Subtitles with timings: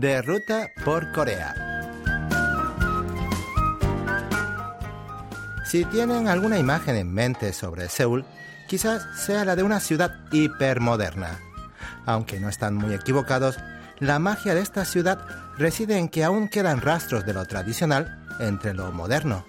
[0.00, 1.54] de ruta por Corea.
[5.66, 8.24] Si tienen alguna imagen en mente sobre Seúl,
[8.66, 11.38] quizás sea la de una ciudad hipermoderna.
[12.06, 13.58] Aunque no están muy equivocados,
[13.98, 15.20] la magia de esta ciudad
[15.58, 19.44] reside en que aún quedan rastros de lo tradicional entre lo moderno.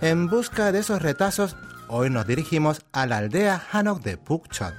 [0.00, 1.56] En busca de esos retazos,
[1.86, 4.74] hoy nos dirigimos a la aldea Hanok de Pukchon,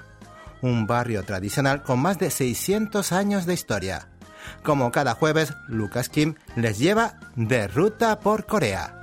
[0.62, 4.11] un barrio tradicional con más de 600 años de historia.
[4.64, 8.98] Como cada jueves, Lucas Kim les lleva de ruta por Corea.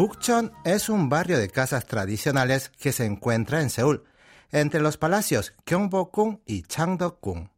[0.00, 4.04] Pukchon es un barrio de casas tradicionales que se encuentra en Seúl,
[4.50, 7.50] entre los palacios Gyeongbokgung y Changdeokgung.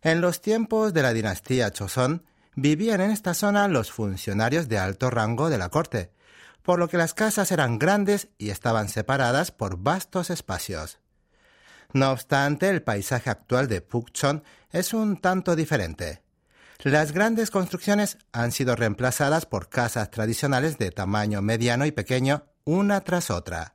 [0.00, 2.24] En los tiempos de la dinastía Choson,
[2.54, 6.10] vivían en esta zona los funcionarios de alto rango de la corte,
[6.62, 10.98] por lo que las casas eran grandes y estaban separadas por vastos espacios.
[11.94, 16.22] No obstante, el paisaje actual de Pukchon es un tanto diferente.
[16.82, 23.00] Las grandes construcciones han sido reemplazadas por casas tradicionales de tamaño mediano y pequeño, una
[23.00, 23.74] tras otra.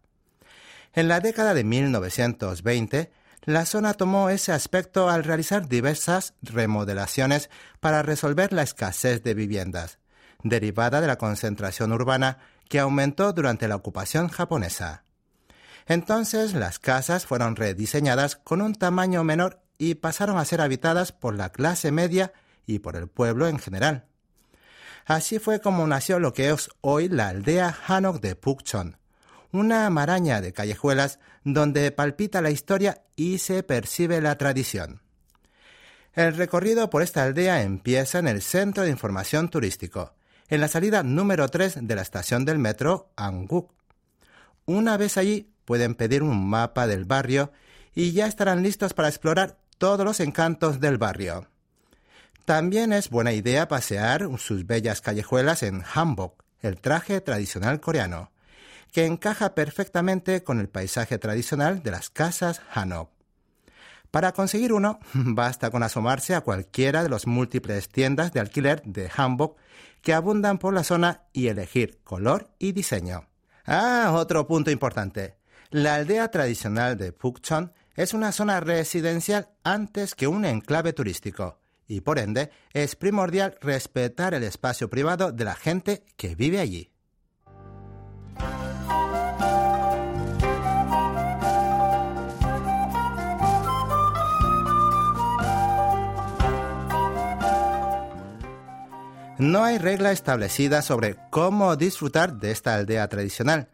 [0.94, 3.12] En la década de 1920,
[3.46, 9.98] la zona tomó ese aspecto al realizar diversas remodelaciones para resolver la escasez de viviendas,
[10.44, 12.38] derivada de la concentración urbana
[12.70, 15.04] que aumentó durante la ocupación japonesa.
[15.88, 21.36] Entonces las casas fueron rediseñadas con un tamaño menor y pasaron a ser habitadas por
[21.36, 22.34] la clase media
[22.66, 24.06] y por el pueblo en general.
[25.06, 28.98] Así fue como nació lo que es hoy la aldea Hanok de Pukchon,
[29.52, 35.02] una maraña de callejuelas donde palpita la historia y se percibe la tradición.
[36.14, 40.14] El recorrido por esta aldea empieza en el Centro de Información Turístico,
[40.48, 43.72] en la salida número 3 de la estación del metro Anguk.
[44.66, 47.52] Una vez allí pueden pedir un mapa del barrio
[47.96, 51.48] y ya estarán listos para explorar todos los encantos del barrio.
[52.46, 58.32] También es buena idea pasear sus bellas callejuelas en hanbok, el traje tradicional coreano,
[58.92, 63.10] que encaja perfectamente con el paisaje tradicional de las casas Hanok.
[64.12, 69.10] Para conseguir uno, basta con asomarse a cualquiera de las múltiples tiendas de alquiler de
[69.10, 69.58] hanbok
[70.02, 73.28] que abundan por la zona y elegir color y diseño.
[73.66, 75.38] Ah, otro punto importante.
[75.74, 81.58] La aldea tradicional de Pukchon es una zona residencial antes que un enclave turístico
[81.88, 86.92] y por ende es primordial respetar el espacio privado de la gente que vive allí.
[99.40, 103.70] No hay regla establecida sobre cómo disfrutar de esta aldea tradicional,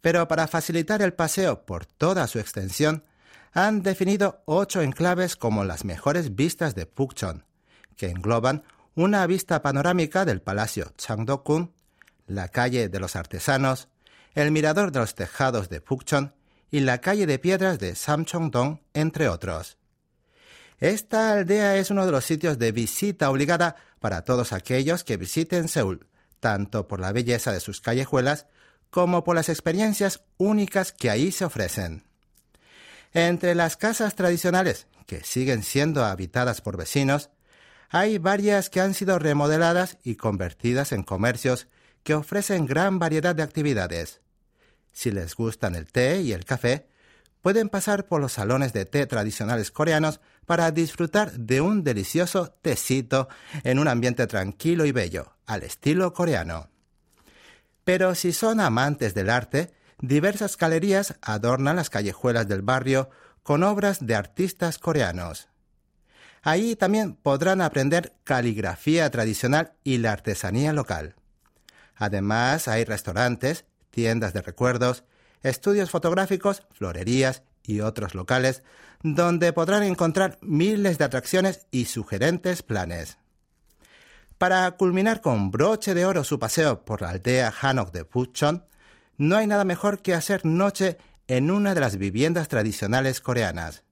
[0.00, 3.04] pero para facilitar el paseo por toda su extensión,
[3.52, 7.44] han definido ocho enclaves como las mejores vistas de Pukchon,
[7.96, 8.62] que engloban
[8.94, 11.72] una vista panorámica del Palacio Changdokun,
[12.26, 13.88] la calle de los artesanos,
[14.34, 16.34] el mirador de los tejados de Pukchon
[16.70, 19.78] y la calle de piedras de Samcheongdong, entre otros.
[20.78, 25.68] Esta aldea es uno de los sitios de visita obligada para todos aquellos que visiten
[25.68, 26.06] Seúl,
[26.38, 28.46] tanto por la belleza de sus callejuelas
[28.90, 32.04] como por las experiencias únicas que ahí se ofrecen.
[33.12, 37.30] Entre las casas tradicionales, que siguen siendo habitadas por vecinos,
[37.88, 41.66] hay varias que han sido remodeladas y convertidas en comercios
[42.04, 44.20] que ofrecen gran variedad de actividades.
[44.92, 46.86] Si les gustan el té y el café,
[47.42, 53.28] pueden pasar por los salones de té tradicionales coreanos para disfrutar de un delicioso tecito
[53.64, 56.68] en un ambiente tranquilo y bello, al estilo coreano.
[57.90, 63.10] Pero si son amantes del arte, diversas galerías adornan las callejuelas del barrio
[63.42, 65.48] con obras de artistas coreanos.
[66.42, 71.16] Ahí también podrán aprender caligrafía tradicional y la artesanía local.
[71.96, 75.02] Además, hay restaurantes, tiendas de recuerdos,
[75.42, 78.62] estudios fotográficos, florerías y otros locales
[79.02, 83.18] donde podrán encontrar miles de atracciones y sugerentes planes.
[84.40, 88.64] Para culminar con broche de oro su paseo por la aldea Hanok de Puchon,
[89.18, 90.96] no hay nada mejor que hacer noche
[91.28, 93.82] en una de las viviendas tradicionales coreanas.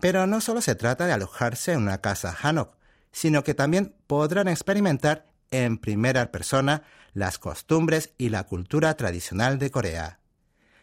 [0.00, 2.74] Pero no solo se trata de alojarse en una casa Hanok,
[3.12, 9.70] sino que también podrán experimentar en primera persona las costumbres y la cultura tradicional de
[9.70, 10.20] Corea.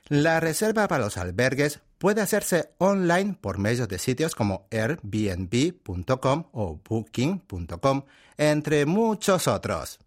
[0.07, 6.79] La reserva para los albergues puede hacerse online por medio de sitios como airbnb.com o
[6.87, 8.03] booking.com,
[8.37, 9.99] entre muchos otros.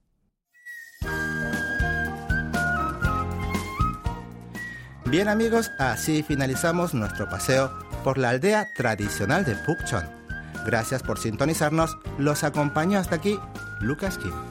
[5.06, 7.72] Bien amigos, así finalizamos nuestro paseo
[8.04, 10.04] por la aldea tradicional de Pukchon.
[10.64, 11.98] Gracias por sintonizarnos.
[12.18, 13.38] Los acompaño hasta aquí,
[13.80, 14.49] Lucas Kim.